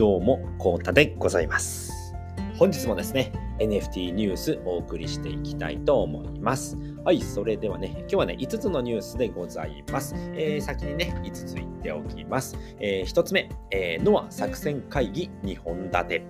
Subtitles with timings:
[0.00, 1.92] どうも、こうたでございます。
[2.56, 6.78] 本日もですね、NFT ニュースお送りしていきたいと思います。
[7.04, 10.14] はい、それではね、今日はね、5つのニュースでございます。
[10.32, 12.56] えー、先にね、5つ言っておきます。
[12.78, 16.22] えー、1つ目、えー、ノア作戦会議2本立て。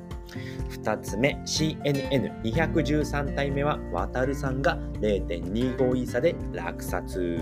[0.70, 7.38] 2つ目、CNN213 体目は、渡るさんが0.25イーサで落札。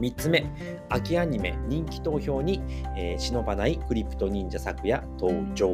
[0.00, 0.44] 3つ目、
[0.88, 2.62] 秋アニメ人気投票に、
[2.96, 5.72] えー、忍ばないクリプト忍者作や登場。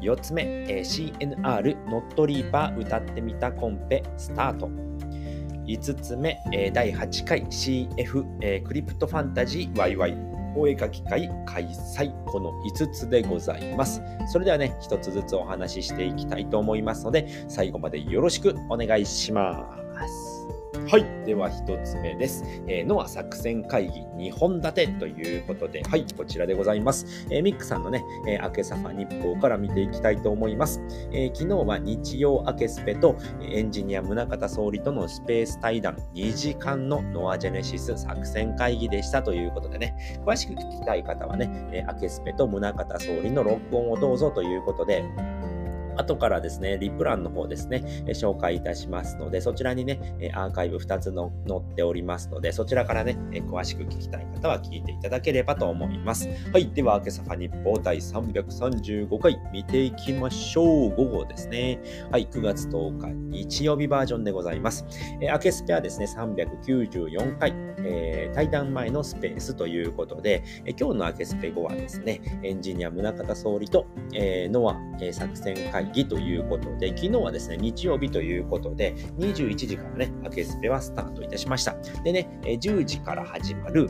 [0.00, 4.68] 4つ目、えー、CNR ノットリーパー歌ってみたコンペスタート。
[5.66, 12.12] 5つ目、えー、第8回 CF、えー、クリプトファンタジー YY お絵かき会開催。
[12.24, 14.02] この5つでございます。
[14.26, 19.87] それではね、1つずつお話ししていきたいと思いますので、最後までよろしくお願いします。
[20.90, 21.04] はい。
[21.26, 22.42] では1つ目です。
[22.66, 27.26] えー、ノア作戦会議2本立てということで、はい、こちらでございます。
[27.30, 30.80] えー、ミックさんのね、えー、アケサファ日報から見ていきたいと思います。
[31.12, 39.94] え、昨日は日曜アケスペとエンジニア宗像総理とのスペース対談2時間のノアジェネシス作戦会議でしたということでね、
[40.24, 45.04] 詳しく聞きたい方はね、えアケスペと宗像総理の録音をどうぞということで、
[45.98, 56.28] 後からですね、リプランの方ですね、紹介いたしますので、そちらにね、アーカイブ2つの載っておりますので、そちらからね、詳しく聞きたい方は聞いていただければと思います。
[56.52, 56.70] はい。
[56.70, 60.90] では、今朝ファ日報第335回見ていきましょう。
[60.96, 61.80] 午後ですね。
[62.10, 62.28] はい。
[62.28, 64.86] 9月10日日曜日バージョンでございます。
[65.20, 67.52] えアケスペはですね、394回、
[67.84, 81.76] えー、対談前のスペースということで、え今日の明けスペ後はですね、エンジニア宗像総理と、えー、ノア、え、作戦会議ということで、昨日はですね、日曜日ということで、21時からね、明けスペはスタートいたしました。
[82.04, 83.88] でね、10時から始まる、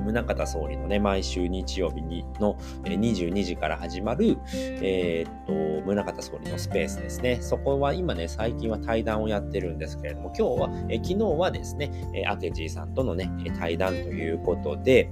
[0.00, 7.38] 宗像総理のね、毎週日曜日にの22時から始まる、えー、っと、宗像総理のスペースですね。
[7.40, 15.10] そこは今ね、最近は対談をやってるんですけれども、今日は、え昨日はですね、えアケジーさんとのね、対談ということで、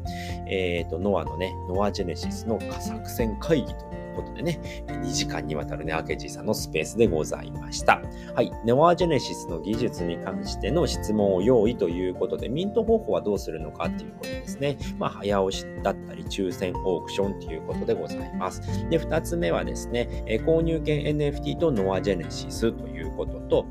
[0.49, 8.01] えー、っと、ノアのね、ノアジェネシスの作戦会議というということでね、2時間にわたるね、アケジーさんのスペースでございました。
[8.35, 8.53] はい。
[8.65, 14.79] ネワージェネシスの技術に関しての質問を用意ということで、ミント方法はどうするのかっていうことですね。
[14.99, 18.61] まあ、早押しだったり、抽選オークションということでございます。
[18.89, 23.67] で、2つ目はですね、え購入権 NFT とノアジェネシスということと、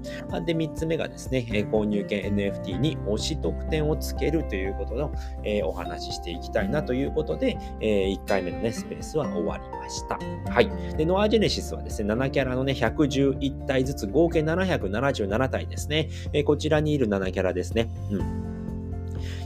[0.46, 5.12] で、3つ目がですね、え購入権 NFT に推し特典をつけるということの、
[5.44, 10.20] えー、お話ししていきたいなということで、え、1回目のね、スペースは終わりました。
[10.50, 10.70] はい。
[10.98, 16.10] で、ノアジェネシスはですね、7キャラのね、111体ずつ、合計777体ですね。
[16.34, 17.90] えー、こちらにいる7キャラですね。
[18.12, 18.43] うん。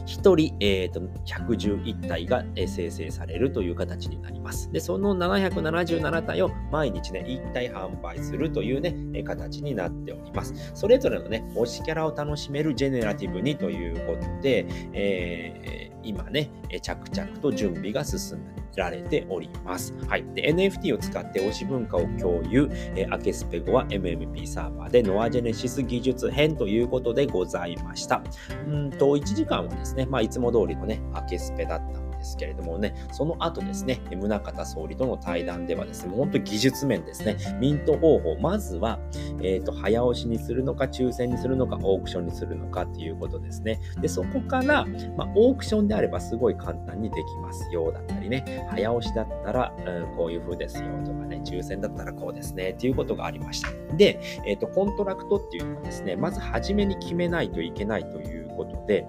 [0.07, 4.71] 1人、えーと、111体が、生成されるという形になります。
[4.71, 10.71] で、その777体を毎日ね、1体販売するというね、形になっております。
[10.73, 16.49] それぞれのね、推しキャラを楽しめるジェネラティブにということで、えー、今ね、
[16.81, 19.93] 着々と準備が進んでられております。
[20.07, 20.25] はい。
[20.33, 28.21] で、NFT を使って推し文化を共有、えー、アケスペゴは MMP サーバーでノアジェネシス技術編ということでございました。
[28.67, 38.99] うんと、1時間はですね、ねまあ、いつも通りのね、アケスペだったんですけれどもね、その後ですね、宗像総理との対談ではですね、もう本当技術面ですね、ミント方法、まずは、
[39.41, 43.79] えっ、ー、と、早押しにするのか、抽選にするのか、オークションにするのかっていうことですね。
[43.99, 44.85] で、そこから、
[45.15, 53.69] まあ、オークションであればすごい簡単にできますよだったりね、早押しだったら、うん、こういう風ですよとかね、抽選だったらこうですね、っていうことがありました。
[53.95, 59.05] で、えっ、ー、と、コントラクトっていうのはですね、まず初めに決めないといけないということで、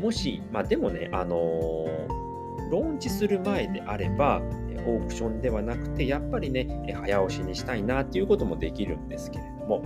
[0.00, 4.42] もし、まあでもね、あのー、ローンチする前であれば、
[4.86, 9.82] オークションではなくて、やっぱりね、早押しにしたいなっていうこともできるんですけれども、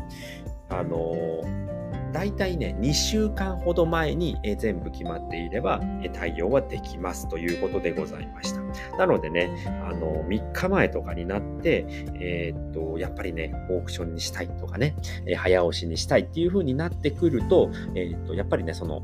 [0.69, 1.71] あのー
[2.13, 5.81] 大体ね、2週間ほど前に全部決まっていれば
[6.13, 8.61] 対応はできますということでございました。
[8.97, 9.51] なのでね、
[9.85, 14.97] あの、3日前とかになって、えー、っと、やっぱりね、オークションにしたいとかね、
[15.37, 19.03] 早押しにしたいっていう風になってくると、えー、っと、やっぱりね、その、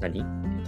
[0.00, 0.24] 何？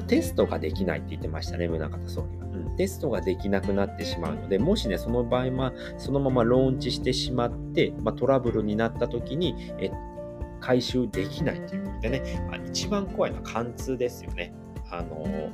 [0.07, 2.47] テストができないって言ってましたね、宗像総理は。
[2.47, 9.91] うん、テストができなくなってしまうので、もしね、その場合は、そのままローンチしてしまって、まあ、トラブルになった時に、え
[10.61, 14.55] 回収できないということでね、まあ、一番怖いのは貫通ですよね。
[14.91, 15.51] あの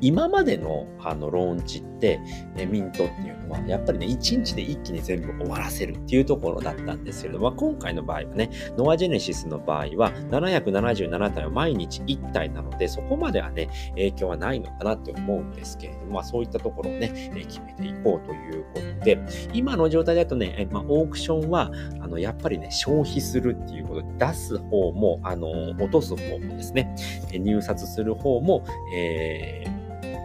[0.00, 2.20] 今までのあのローンチって、
[2.56, 19.18] えミントっていうのは、やっぱりね、1日で一気に全部終わらせるっていうところだったんですけれども、今回の場合はね、ノアジェネシスの場合は、777体は毎日1体なので、そこまではね、影響はないのかなって思うんですけれども、まあ、そういったところをね、え決めていこうということで、
[19.52, 21.70] 今の状態だとね、えまあ、オークションは、
[22.00, 26.94] あの、やっぱりね、消費するっていうことで、出す方も、あの、落とす方もですね、
[27.32, 28.64] 入札する方も、
[28.94, 29.59] えー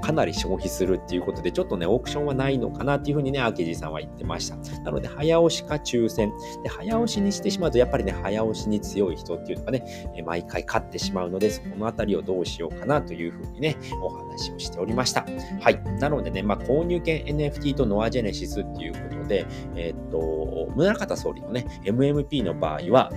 [0.06, 4.56] かなり消費するっていうことで、ちょっとね、オークションはないのかなっていうふうにね、明治さんは言ってました。
[4.84, 6.32] なので、早押しか抽選。
[6.62, 15.26] で、早押しにしてしまうと、やっぱりね、早押しに強い人っていうのがね、毎回勝ってしまうので、そこのあたりをどうしようかなというふうにね、お話をしておりました。
[15.62, 15.84] はい。
[16.00, 23.12] なのでね、まあ、購入権 NFT とノアジェネシスっていうことで、えー、っと、宗像総理のね、MMP の場合は、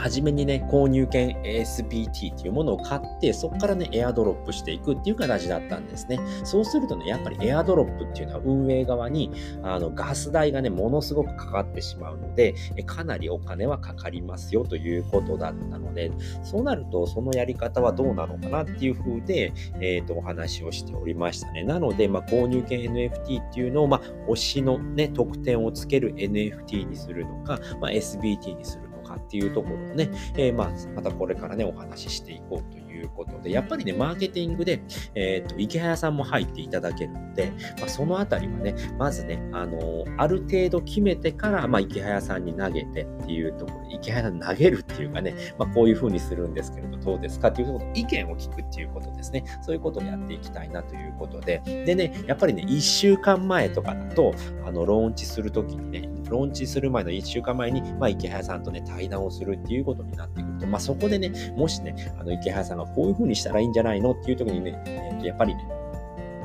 [0.00, 6.18] 初めにね、購入券 ASPT っていうものを買って、そこからね、エアドロップしていくっていう形だったんですね。
[6.44, 9.30] そうするとね、やっぱりエアドロップっていうのは運営側に、
[9.62, 12.54] あの、ガス代がね、ものすごくかかってしまうので、
[12.86, 16.10] かなりお金はかかりますよということだったので、
[16.42, 21.62] そうなると、そのやり方はどうなのかなっていう風で、えっ、ー、と、お話をしておりましたね。
[21.64, 24.00] なので、まあ、購入券 NFT っていうのを、まあ、
[24.30, 28.89] 推しのね、特典をつける NFT にするのか、まあ、SBT にする
[29.30, 34.82] っていうところをね、えー、まあ、またこれからね、お話ししていこうということで、やっぱりね、マーケティングで、
[35.14, 49.44] えっ、ー、と、池早さんも入っていただけるので、まあ、そのあたりはね、まずね、あのー、ある程度決めてから、まあ、池早さんに投げてっていうところ、池早さんに投げるっていうかね、まあ、こういうふうにするんですけれど、どうですかっていうところ、意見を聞くっていうことですね。
[49.62, 54.34] そういうことをやっていきたいなということで、でね、やっぱりね、1週間前とかだと、
[54.66, 65.66] あの、ローンチするときにね、ローンチする前の1週間前に、まあ、池早さんとね、対談をするっていうことになってくると、まあ、そこでね、もしね、あの、池早さんがこういうふうにしたらいいんじゃないのっていう時にね、やっぱりね、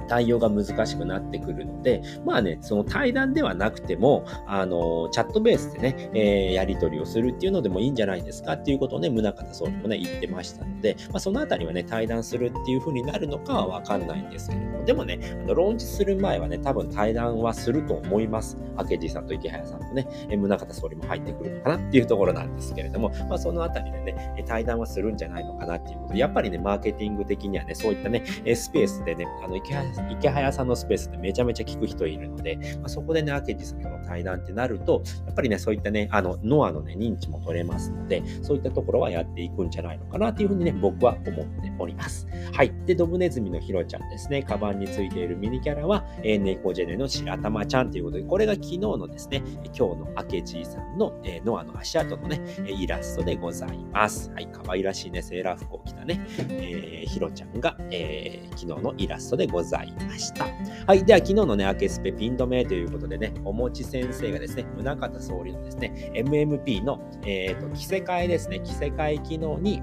[0.08, 18.58] 対応が難しくなってくるので、まあね、その対談ではなくても、あの、チャットベースでね、えー、やり取りをするっていうのでもいいんじゃないですかっていうことをね、宗像総理もね、言ってましたので、まあ、そのあたりはね、対談するっていう風になるのかはわかんないんですけれども、でもね、あのローンチする前はね、多分対談はすると思います。
[18.78, 42.28] 明治さんと池早さんとね、え、宗像総理も入ってくるのかなっていうところなんですけれども、まあ、そのあたりでね、対談はするんじゃないのかなっていうことで、やっぱりね、マーケティング的にはね、そういったね、スペースでね、あの池早池早さんのスペースでめちゃめちゃ聞く人いるので、まあ、そこでね、明治さんとの対談ってなると、やっぱりね、そういったね、あの、ノアのね、認知も取れますので、そういったところはやっていくんじゃないのかなっていうふうにね、僕は思っております。
[42.54, 42.74] はい。
[42.86, 54.32] で、ドブネズミのヒロちゃんですね、カバンについているミニキャラは、えー、ネコジェネの白玉ちゃんということで、これが昨日のですね、今日の明治さんの、えー、ノアの足跡のね、イラストでございます。
[54.32, 54.48] はい。
[54.52, 59.85] 可愛らしいね、セーラー服を着たね、えー、ヒロちゃんが、えー、昨日のイラストでございます
[60.18, 60.46] した。
[60.88, 61.04] はい。
[61.04, 69.82] では、昨日のね、アケスペピン止めということでね、おもち先生がですね、宗像総理のですね、MMP の、えっ、ー、と、着せ替えですね、着せ替え機能に、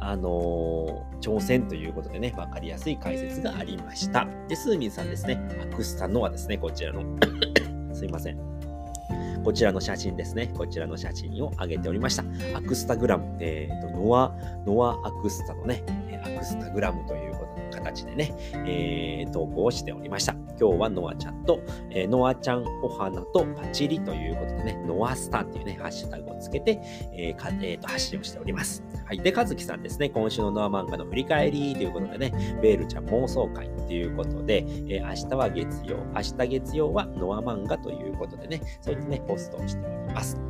[0.00, 4.26] あのー、挑戦ということでね、わかりやすい解説がありました。
[4.48, 7.02] で、スーミンさんですね、アクスタノアですね、こちらの
[7.92, 8.56] すいません。
[9.46, 10.48] こちらの写真ですね。
[10.56, 12.24] こちらの写真を上げておりました。
[12.56, 14.34] アクスタグラム、えっ、ー、と、ノア、
[14.66, 15.84] ノアアクスタのね、
[16.24, 17.25] アクスタグラムという
[17.76, 18.34] 形でね、
[18.66, 20.34] えー、投稿をしておりました。
[20.58, 26.80] 今日はノアちゃんと、えー、ノアちゃんお花とパチリということでね、ノアスターっていうね、ハッシュタグをつけて、
[27.12, 28.82] えーかえーと、発信をしております。
[29.04, 29.18] はい。
[29.18, 40.05] で、かずきさんですね、今週のノア漫画の振り返りということでね、ベールちゃん妄想会ということで、えー、明日は月曜、明日月曜はノア漫画ということでね、そういったね、ポストをしております。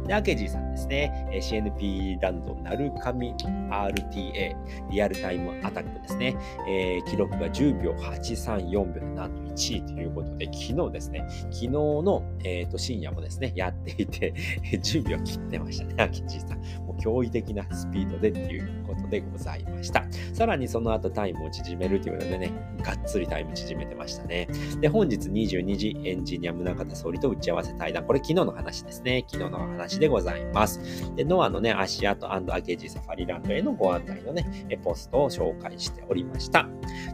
[0.07, 4.57] で、アケジーさんですね、CNP ランドなるかみ RTA、
[4.91, 6.37] リアルタイムアタックですね、
[6.69, 14.35] えー、記録が10秒834秒でなんと1位ということで、昨日ですね、昨日の、えーと、深夜もですね、やっていて、
[14.83, 16.59] 10秒切ってましたね、アケジーさん。
[16.85, 20.05] もう驚異的なスピードでっていうことでございました。
[20.33, 24.49] さらにその後タイムを縮めるということでね、がっつりタイム縮めてましたね。
[24.81, 28.05] で、本日22時エンジニア宗像総理と打ち合わせ対談。
[28.05, 29.25] これ昨日の話ですね。
[29.29, 30.81] 昨日の話でございます。
[31.17, 34.45] で、ノアのね、足跡アケジサファリランドへのご案内のね、
[34.83, 36.69] ポストを紹介しておりました。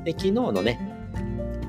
[0.04, 0.78] で、昨日のね、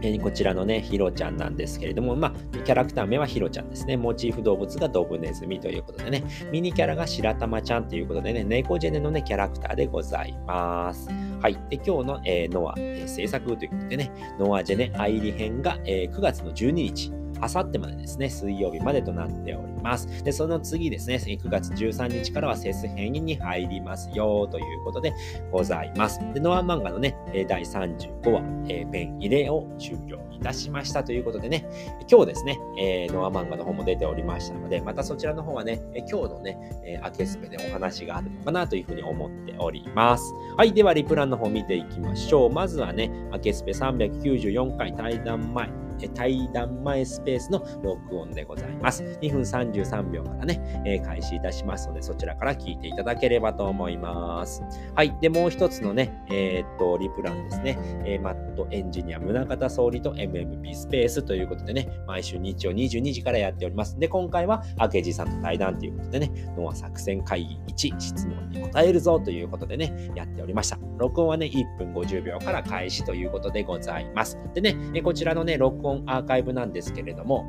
[0.03, 3.95] えこちらのね、ヒロちゃんなんですけれども、まあ、キャラクター名はヒロちゃんですね。
[3.95, 11.09] モチーフ動物がドブネズミということでね、ミニキャラが白玉ちゃんということでね、猫ジェネのね、キャラクターでございます。
[11.41, 11.53] はい。
[11.69, 17.11] で、今日の、えー、ノア、えー、制作ということでね、ノアジェネ愛理編が、えー、9月の12日、
[17.43, 20.23] あさってまでですね、水曜日までとなっております。
[20.23, 25.13] で、その次ですね、9月13日からはセス編に入りますよということで
[25.51, 26.19] ございます。
[26.33, 27.17] で、ノア漫画のね、
[27.49, 31.65] 第35話、えー、ペン入れを終了いたしましたということでね、
[32.09, 40.33] 今日ですね、えー、ノア漫画の方も出ておりましたので、またそちらの方はね、今日のね、えー、アケスペでお話があるのかなというふうに思っております。
[40.55, 42.49] はい、ではリプランの方見ていきましょう。
[42.49, 45.82] まずはね、アケスペ394回対談前、
[46.13, 49.03] 対談前スペースの録音でございます。
[49.21, 54.63] 2分33秒からね、えー、開始いたしますので、そちらから聞いていただければと思います。
[54.95, 55.15] はい。
[55.21, 63.97] で、もう一つのね、えー、っと、リプランですね、えー、マットエンジニア宗方総理と MMP スペースということでね、毎週日曜22時からやっております。
[63.99, 70.77] で、今回は明治さんと対談ということでね、ノア作戦会議1、質問に答えるぞということでね、やっておりました。
[70.97, 74.37] 録音はね、1分50秒から開始ということでございます。
[74.53, 77.45] でね、こちらのね、録音アーカイブなんですけれども、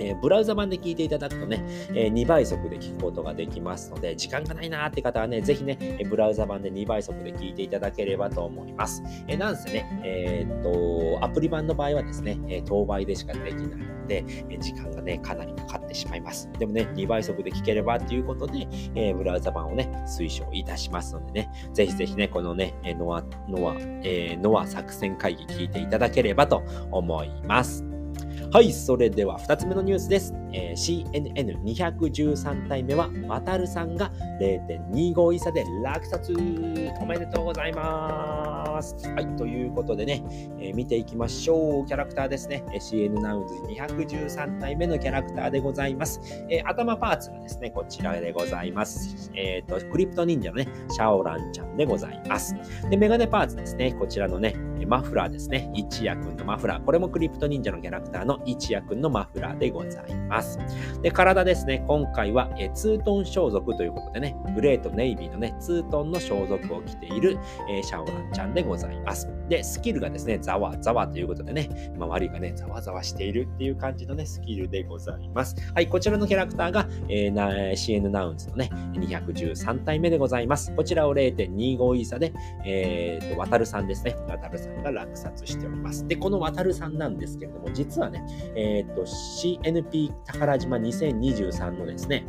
[0.00, 1.62] え、ブラウザ版で聞いていただくとね、
[1.94, 9.02] え、2倍速で聞くことができますので、時間がないなーって方はね、ぜひね、えブラウザ版で2倍速で聞いていただければと思います。
[9.28, 16.50] え、なんせね、えー、っと、アプリ版の場合はですね、え当倍でしかできないで、え時間がね、かなりかかってしまいます。
[16.58, 27.84] でもね、2倍速で聞ければっていうことで、えブラウザ版をね、推奨いたしますのでね、ぜひぜひね、このね、ノア、ノア、えノア作戦会議聞いていただければと思います。
[28.52, 30.34] はい、それでは2つ目のニュースです。
[30.52, 36.32] えー、CNN213 体目は、渡るさんが0.25位差で落札
[37.00, 38.69] おめでとうございます。
[39.14, 40.22] はい、ということでね、
[40.58, 41.86] えー、見ていきましょう。
[41.86, 42.64] キャラクターですね。
[42.78, 46.20] CN ナウンズ213体目のキャラクターでございます。
[46.48, 49.30] えー、頭パーツがですね、こちらでございます。
[49.34, 52.54] えっ、と、クリプト忍者のね、シャオランちゃんでございます。
[52.88, 54.54] で、メガネパーツですね、こちらのね、
[54.86, 55.70] マフラーですね。
[55.74, 56.84] 一夜くんのマフラー。
[56.84, 60.58] これもクリプト忍者のキャラクターの一夜くんのマフラーでございます。
[61.02, 61.84] で、体ですね。
[61.86, 68.69] 今回はえツートン装束ということでね、グレートネイビーのね、ツートンの装束を着ている、えー、シャオランちゃんでございます。
[68.70, 75.56] ございますで、スキルがですね、ざわざわということでね、周りがね、ざわざわしているっていう感じのね、スキルでございます。
[75.74, 80.72] はい、こちらのキャラクターが、えー、CN ナウンズのね、213体目でございます。
[80.76, 82.32] こちらを0.25イーサで、
[82.64, 84.16] えー、と、渡るさんですね。
[84.28, 86.06] 渡るさんが落札しております。
[86.06, 88.24] で、この渡るさんなんですけれども、実はね、
[88.54, 92.24] えっ、ー、と、CNP 宝島2023のですね、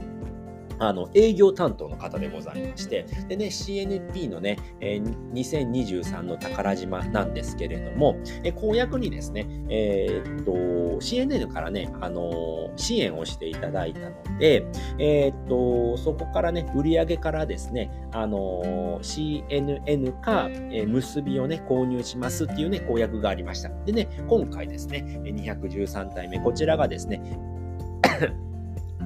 [0.81, 10.51] あの営業担当の方でございまして、でね、CNP のね、えー、2023の宝島なんですけれども、えー、公約にですね、えー、っと、
[10.99, 14.65] CNN からね、あの、支援をしていただいたので、
[14.97, 23.69] え、っと、そこからね、売上からですね、あの CNN か、え結びをね、購入しますっていうね、公約がありました。
[23.85, 27.21] でね、今回ですね、213体目、こちらがですね、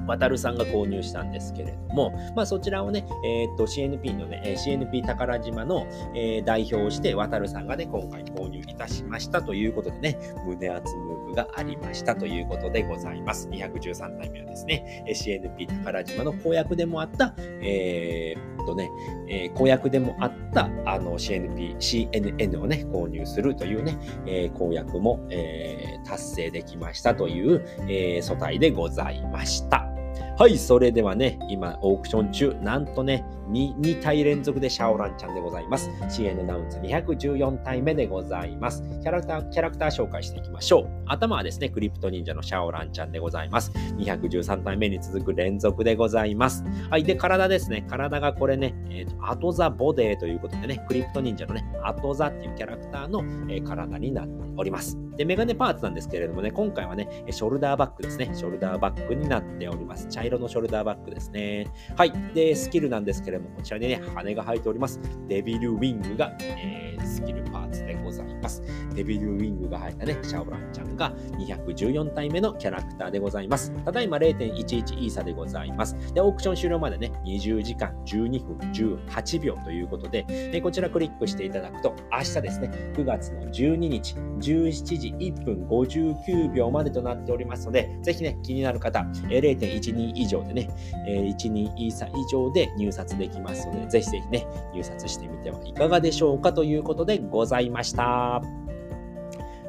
[0.06, 13.48] 渡さんが購入したんですけれども、まあ、そちらをね、えー、っと CNP のね、CNP 宝島の、えー、代表をして渡さんがね、今回購入いたしましたということでね、胸厚ムーブがありましたということでございます。
[13.48, 18.90] 213体目はですね、CNP 宝島の公約でもあった、えー、っとね、
[19.28, 23.96] えー、公約でもあった、あの CNP、CNN をね、購入するというね、
[24.26, 29.95] えー、公約も、えー、達成できましたという、えー、素体でございました。
[30.38, 35.90] はい、それではね、今、オークション中、なんとね、2, 2体連続でシャオランちゃんでございます。
[36.08, 38.82] CN ナウンズ214体目でございます。
[39.02, 40.88] キャラクター、キャラクター紹介していきましょう。
[41.06, 43.70] 頭はですね、クリプト忍者のシャオランちゃんでございます。
[43.98, 46.64] 213体目に続く連続でございます。
[46.90, 47.84] はい、で、体ですね。
[47.88, 54.98] 体がこれね、えっ、ー、と、アトザボデーということでね、クリプト忍者のね、アトザっていうキャラクターの、えー、体になっております。
[55.16, 58.30] で、メガネパーツなんですけれどもね、今回はね、ショルダーバッグですね。
[58.34, 60.06] ショルダーバッグになっております。
[60.08, 61.66] 茶色のショルダーバッグですね。
[61.96, 62.12] はい。
[62.34, 65.00] で、スキルなんですけれども、こちらにね、羽が生えております。
[65.28, 68.62] デビルウィングが、えー、スキルパーツでございます。
[68.94, 73.72] デビルウィングが生えたね、シャオランちゃんが214体目のキャラクターでございます。
[73.84, 75.96] ただいま0.11イーサでございます。
[76.14, 90.68] で、オークション終了までね、20時間12分18秒ということで、でこちらクリックしていただくと、明日ですね、9月の12日、17時1分59秒までとなっておりますので、ぜひね、気になる方、0.12以上でね、
[91.06, 98.42] 12イーサ以上で入札でできますので、ぜひぜひね、入札してみてはいかがでしょうかということでございました。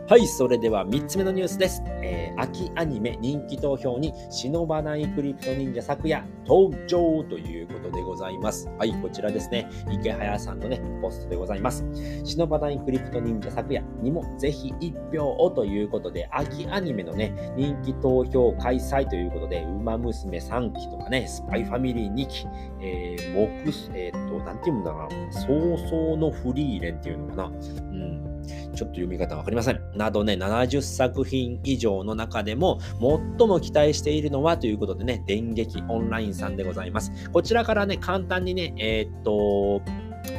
[0.09, 1.83] はい、それでは3つ目のニュースです。
[2.01, 8.69] えー、秋アニメ人気投票に忍ばないクリプト忍者昨夜登場ということでございます。
[8.77, 9.69] はい、こちらですね。
[9.91, 11.83] 池早さんのね、ポストでございます。
[12.23, 22.47] 忍ばないクリプト忍者昨夜にもぜひ1票をということで、秋アニメのね、人気投票開催ということで、ウマ娘3期とかね、スパイファミリー2期、
[22.79, 27.43] えー、モクス、えっ、と、なんていうんだろうな、早々のフリーレンっていうのかな。
[27.45, 28.16] うん。
[28.47, 29.81] ちょっと読み方わかりません。
[29.95, 32.79] などね、70作品以上の中でも
[33.37, 37.11] 最も期待しているのはということでね、電撃オンラインさんでございます。
[37.31, 39.81] こちらからね、簡単にね、えー、っと、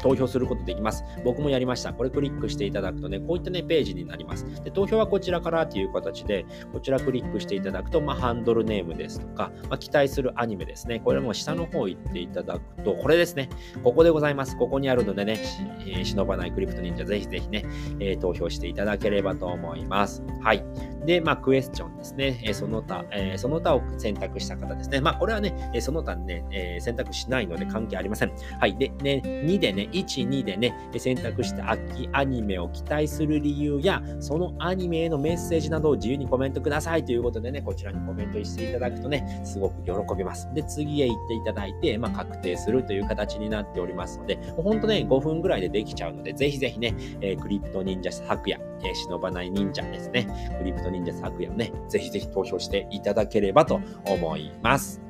[0.02, 1.04] 投票することできます。
[1.24, 1.92] 僕もやりました。
[1.92, 4.44] これクリックしていただくとね、こういったね、ページになります。
[4.62, 11.00] で、投票はこちらからという形で、こちらクリックしていただくと、まあ、ハンドルネームですとか、まあ、期待するアニメですね。
[11.00, 13.48] これも下の方行っていただくと、これですね。
[13.82, 14.56] ここでございます。
[14.56, 15.40] ここにあるのでね、
[15.80, 17.64] えー、忍ばないクリプト忍者、ぜひぜひね、
[18.00, 20.22] えー、投票していただければと思います。
[20.42, 20.64] はい。
[21.04, 22.40] で、まあ、クエスチョンですね。
[22.44, 25.00] えー、その他、え、その他を選択した方ですね。
[25.00, 28.32] まあ、これはね、その他ね、え、選択しないので関係ありません。
[28.60, 28.76] はい。
[28.76, 40.48] で、ね、2でね、ね1、2でね、選択した秋アニメを期待する理由や、そのアニメへのメッセージなどを自由にコメントくださいということでね、こちらにコメントしていただくとね、すごく喜びます。
[40.54, 50.26] で、次へ行っていただいて、まあ、確定するという形になっておりますので、ほんとね、5分ぐらいでできちゃうので、ぜひぜひね、えー、クリプト忍者昨夜、えー、忍ばない忍者ですね、
[50.58, 55.00] クリプト忍者昨夜をね、ぜひぜひ投票していただければと思います。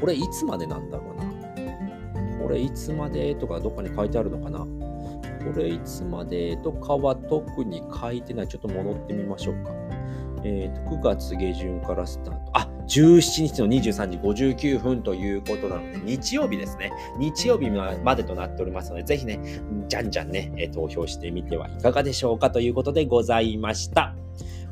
[0.00, 1.11] これいつまでなんだろう。
[2.52, 4.58] これいつまでとかどっかに書いてあるのかな？
[4.58, 4.66] こ
[5.58, 8.48] れいつまでとかは特に書いてない。
[8.48, 9.70] ちょっと戻ってみましょうか。
[10.44, 12.50] え、ー、と、9月下旬からスタート。
[12.52, 16.92] あ、17日の23時59分ということなので、日曜日ですね。
[17.16, 19.40] 日曜日までとなっておりますので、ぜひね、
[19.88, 24.14] じゃんじゃんね、投票してみてはいかがでしょうかということでございました。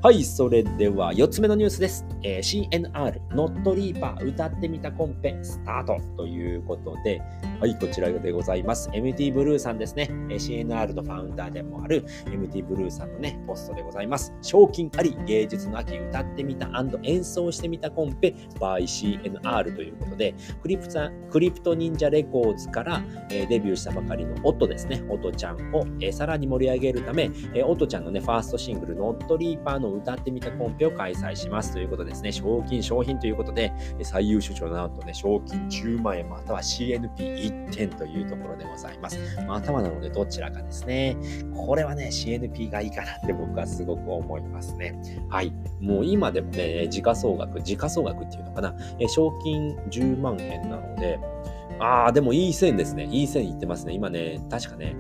[0.03, 2.07] はい、それでは4つ目のニュースです。
[2.23, 7.21] えー、CNR、ノットリーパー、歌ってみたコンペ、スタートということで、
[7.61, 8.89] はい、こちらでございます。
[8.95, 10.09] MT ブルーさんですね。
[10.31, 14.33] えー、CNR のファウンダーでもある MT ブルーさんのね、ポストでございます。
[14.41, 16.71] 賞金あり、芸術の秋、歌ってみた
[17.03, 32.33] 演奏してみたコンペ、by CNR ということで、クリプタクリプト忍者レコーズから、えー、デビューしたばかりのオットですね、オトちゃんを、えー、さらに盛り上げるため、えー、オトちゃんのね、ファーストシングル、ノットリーパーの歌ってみたコンペを開催しますということですね。
[32.33, 39.19] 賞金、賞品ということで、最優秀賞なんとね、賞金10万円または CNP1 点というところでございます。
[39.47, 41.17] またはなのでどちらかですね。
[41.55, 44.95] これはね、CNP がいいかなって僕はすごく思いますね。
[45.29, 45.53] はい。
[45.81, 48.75] もう今でもね、時価総額、時価総額っていうのかな。
[49.09, 51.19] 賞金10万円なので、
[51.79, 53.05] ああ、でもいい線ですね。
[53.11, 53.95] いい線いってますね。
[53.95, 54.95] 今ね、確かね、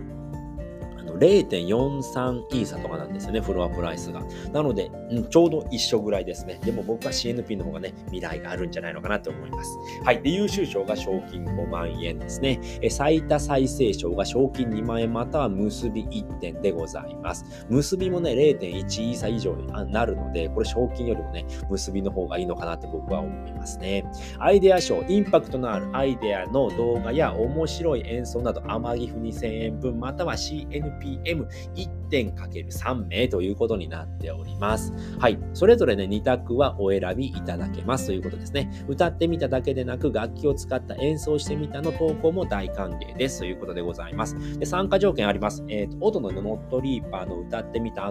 [1.20, 4.22] 0.43イーサとかなんですよね、フロアプライスが。
[4.52, 6.58] なので、うん、ちょうど一緒ぐらいですね。
[6.64, 9.78] でも僕は CNP の方がね、未来があるんじゃないのかなと思います。
[10.04, 10.22] はい。
[10.22, 12.58] で、優秀賞が賞金5万円ですね。
[12.80, 17.44] え最多再生賞が賞金2万円または結び1点でございます。
[17.68, 24.04] 結びもね、0.1イーサ以上になるので、これ賞金よりもね、結びの方がいいのかなって僕は思いますね。
[24.38, 34.92] アイデア賞、インパクトのあるアイデアの動画や面白い演奏など、天城府2000円分または CNP PM1.×3 名ということになっております。
[35.18, 35.38] はい。
[35.54, 38.84] それぞれね、2択はお選びいただけますということですね。
[38.88, 44.58] 歌ってみただけでなく、楽器を使った演奏してみたの投稿も大歓迎ですということでございます。
[44.58, 45.64] で参加条件あります。
[45.68, 48.10] えっ、ー、と、音のノットリーパーの歌ってみた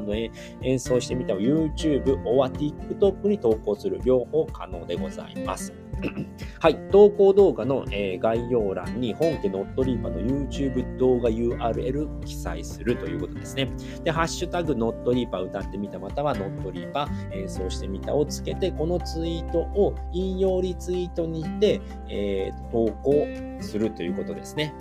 [0.61, 5.73] 演奏してみたを YouTube、おは TikTok に投稿する両方可能でございます。
[6.59, 6.75] はい。
[6.91, 13.69] 投稿動画の、えー、概要欄に本家ノットリーパーの YouTube 動画 URL 記載するということですね。
[14.03, 23.27] で、ハッシュタグノットリーパー歌ってみたまたはノットリーパー演奏してみたをつけて、このツイートを引用リツイートにして、えー、投稿
[23.61, 24.73] するということですね。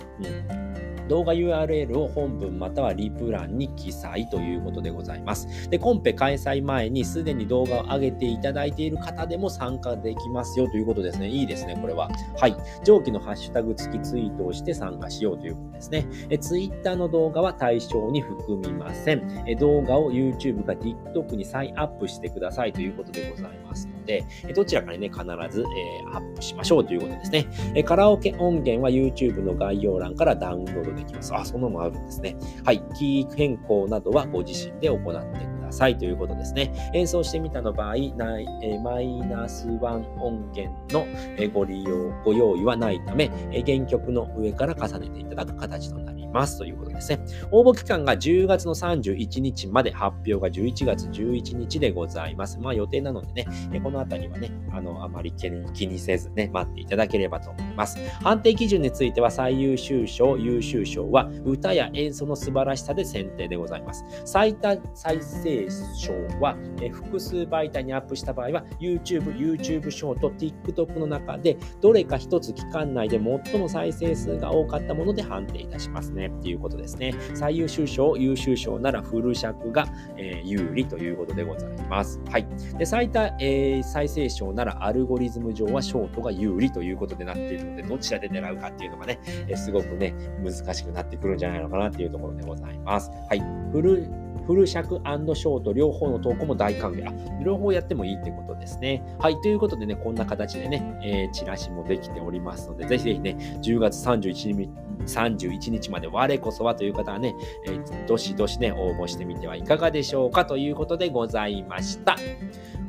[0.51, 0.68] うん
[1.09, 5.69] 動画 URL を本文またはリプ欄に記載ということでございます。
[5.69, 11.27] で、コンペ開催前にすでに動画を上げていただいている方でも参加できますよということですね。
[11.27, 12.09] いいですね、これは。
[12.37, 12.55] はい。
[12.83, 16.07] 上記のハッシュタグ付きツイートをして参加しようということですね。
[16.29, 19.43] え Twitter の動画は対象に含みません。
[19.47, 25.65] え動画を YouTube か TikTok に再アップしてくださいということでございますますので、どちらかにね、必ず、え
[26.13, 27.47] アップしましょうということですね。
[27.75, 31.33] えカラオケ音源は YouTube の概要欄からダウンロードできます。
[31.33, 32.35] あ、そんなのもあるんですね。
[32.65, 32.81] はい。
[32.97, 36.91] キー変更などはご自身で行ってくださいということですね。
[36.93, 41.05] 演奏してみたの場合、ないえマイナス1音源の
[41.53, 43.29] ご利用、ご用意はないため、
[43.65, 46.18] 原曲の上から重ねていただく形となります。
[46.31, 47.19] ますということですね。
[47.51, 52.59] 応募期間が10月の31日まで、発表が11月11日でございます。
[52.59, 55.49] まあ予定なのでね、このあたりはね、あの、あまり気
[55.87, 57.97] にせずね、待っていただければと思います。
[58.21, 64.05] 判定基準については最優秀賞、優秀賞は歌や演奏の素晴らしさで選定でございます。
[64.25, 66.57] 最多再生賞は、
[66.91, 77.13] 複数媒体にアップした場合は YouTube、YouTube 賞と TikTok の中でどれか一つ期間内で最も再生数が多かったもので判定いたしますねねっていうことですね。
[77.33, 82.19] 最優秀賞、優秀賞ならフル尺が、えー、有利ということでございます。
[82.29, 82.47] はい。
[82.77, 93.09] で、最多、えー、再生賞ならアルゴリズム上はショートが有利ということでなっているので、どちらで狙うかっていうのがね、えー、すごくね、難しくなってくるんじゃないのかなっていうところでございます。
[93.29, 93.41] はい。
[93.71, 97.07] フルフル尺ショート両方の投稿も大歓迎。
[97.07, 99.03] あ、両方やってもいいってことですね。
[99.19, 99.39] はい。
[99.41, 104.69] ということでね、こんな形でね、えー、チラシもできておりますので、ぜひぜひね、10月31日
[105.09, 112.15] 31日まで我こそはという方はね、えー、どしどしね、応募してみてはいかがでしょうかということでございました。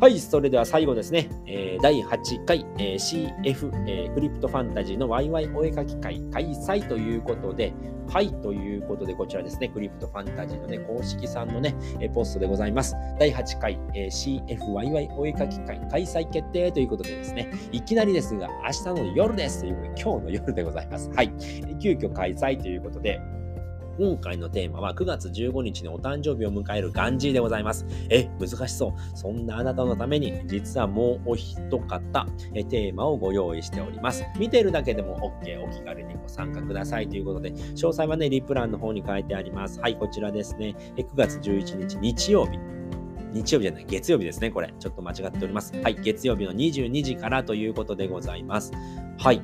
[0.00, 7.74] はい、それでは最後ですね、えー、第8回、えー、CF、えー、クリプトファンタジーのワイワイお絵かき会開催ということで、
[8.08, 12.96] はい、ということでこちらですね、クリプトファンタジーのね、公式さんのね、えポストでございます。
[13.18, 21.10] 第8回、え CFYY お絵かき会開催決定ということでですね、いきなりですが、明日の夜ですということで、今日の夜でございます。
[21.10, 21.30] はい、
[21.78, 23.20] 急遽開催ということで、
[24.00, 27.84] 今回のテーマは9月15日にお誕生日を迎えるガンジーでございます。
[28.08, 28.92] え、難しそう。
[29.14, 34.24] そんなあなたのために、実はもうお一方、えテーマをご用意しております。
[34.38, 39.78] 見てるだけでも OK、お気軽にご参加くださいということで、詳細はね、リプランの方に書いてあります。
[39.80, 40.74] はい、こちらですね。
[40.96, 42.58] え9月11日日曜日。
[43.34, 44.72] 日曜日じゃない、月曜日ですね、これ。
[44.78, 45.78] ちょっと間違っております。
[45.78, 48.72] はい、月曜日の22時からということでございます。
[49.18, 49.42] はい。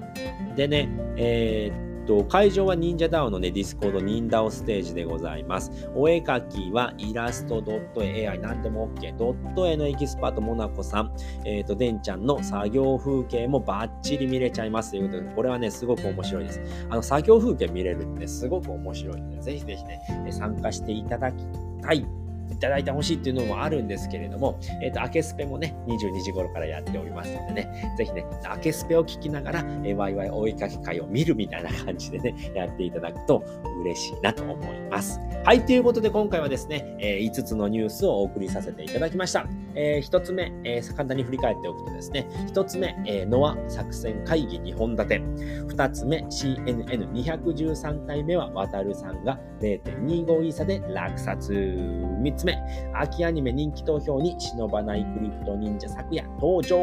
[0.56, 0.88] でね、
[1.18, 5.90] えー、と、会場は忍者ダオのね、ディスコード忍ダオステージでございます。
[5.94, 9.16] お絵かきはイラスト、ドット絵、AI なんでも OK。
[9.16, 11.12] ドット絵のエキスパート、モナコさん、
[11.44, 16.60] えっ、ー、と、デンちゃんの作業風景もバッチリ見れちゃいますということで、これはね、すごく面白いです。
[16.88, 21.44] あの、作業風景見れるってねすごく面白いので、ぜひぜひね、参加していただき
[21.82, 22.06] たい
[22.50, 33.44] いただいてほしいっていうのもあるんですけれども、えっ、ー、と、アケスペもね、22時頃からやっておりますのでね、ぜひね、アケスペを聞きながら、えー、ワイワイ追いかけ会を見るみたいな感じでね、 やっていただくと
[33.82, 35.20] 嬉しいなと思います。
[35.44, 39.46] はい、ということで今回はですね、えー、5つのニュースをお送りさせていただきました。
[39.76, 45.20] えー、1つ目、えー、簡単に振り返っておくとですね、1つ目、えー、ノア作戦会議2本立て。
[45.20, 51.52] 2つ目、CNN213 回目は、渡るさんが0.25イーサで落札。
[51.52, 52.56] 3つ目、
[52.94, 56.76] 秋アニメ人気投票に忍ばないクリプト忍者昨夜登場。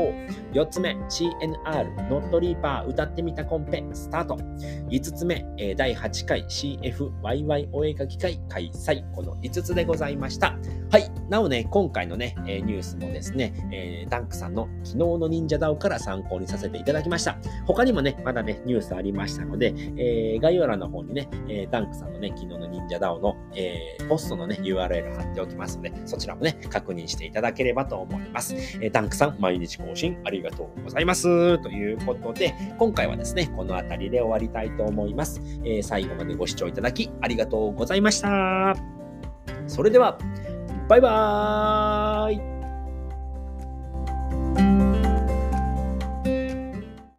[0.54, 4.36] 4つ目、CNR ノットリーパー歌ってみたコンペスタート。
[4.36, 9.04] 5つ目、第8回 CFYY お絵かき会開催。
[9.14, 10.58] この5つでございました。
[10.92, 11.10] はい。
[11.30, 17.38] なおね、今回のね、ニューススもですね、えー、ダンクさんの昨日の忍者ダオから参考にさせていただきました。
[17.66, 28.56] 他にもね、まだね、ニュースありましたので、えー、概要欄の方にね、えー、ダンクさんのね、昨日の忍者ダオの、えー、ポストのね、URL 貼っておきますので、そちらもね、確認していただければと思います。
[28.56, 31.58] えー、ダンクさん、毎日更新ありがとうございます。
[31.60, 35.42] ということで、今回はですね、この辺りで終わりたいと思います。
[35.64, 38.76] えー、最後までご視聴いただきありがとうございました。
[39.68, 40.18] それでは、
[40.90, 42.53] バイバーイ